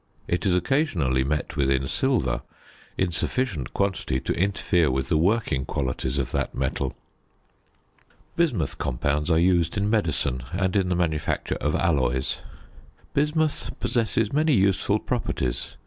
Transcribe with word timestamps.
It 0.27 0.47
is 0.47 0.55
occasionally 0.55 1.23
met 1.23 1.55
with 1.55 1.69
in 1.69 1.87
silver 1.87 2.41
in 2.97 3.11
sufficient 3.11 3.71
quantity 3.71 4.19
to 4.21 4.33
interfere 4.33 4.89
with 4.89 5.09
the 5.09 5.17
working 5.19 5.63
qualities 5.63 6.17
of 6.17 6.31
that 6.31 6.55
metal. 6.55 6.95
Bismuth 8.35 8.79
compounds 8.79 9.29
are 9.29 9.37
used 9.37 9.77
in 9.77 9.91
medicine 9.91 10.41
and 10.53 10.75
in 10.75 10.89
the 10.89 10.95
manufacture 10.95 11.57
of 11.61 11.75
alloys. 11.75 12.37
Bismuth 13.13 13.69
possesses 13.79 14.33
many 14.33 14.53
useful 14.53 14.97
properties. 14.97 15.75